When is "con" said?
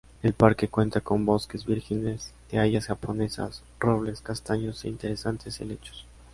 1.01-1.27